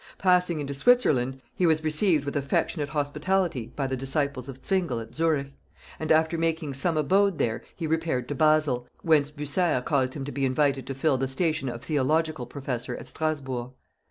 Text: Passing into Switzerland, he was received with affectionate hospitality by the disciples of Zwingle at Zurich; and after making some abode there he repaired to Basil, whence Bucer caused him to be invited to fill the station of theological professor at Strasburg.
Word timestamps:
Passing 0.17 0.59
into 0.59 0.73
Switzerland, 0.73 1.43
he 1.55 1.67
was 1.67 1.83
received 1.83 2.25
with 2.25 2.35
affectionate 2.35 2.89
hospitality 2.89 3.67
by 3.75 3.85
the 3.85 3.95
disciples 3.95 4.49
of 4.49 4.65
Zwingle 4.65 4.99
at 4.99 5.13
Zurich; 5.13 5.53
and 5.99 6.11
after 6.11 6.39
making 6.39 6.73
some 6.73 6.97
abode 6.97 7.37
there 7.37 7.61
he 7.75 7.85
repaired 7.85 8.27
to 8.29 8.33
Basil, 8.33 8.87
whence 9.03 9.29
Bucer 9.29 9.83
caused 9.85 10.15
him 10.15 10.25
to 10.25 10.31
be 10.31 10.43
invited 10.43 10.87
to 10.87 10.95
fill 10.95 11.19
the 11.19 11.27
station 11.27 11.69
of 11.69 11.83
theological 11.83 12.47
professor 12.47 12.95
at 12.95 13.09
Strasburg. 13.09 13.73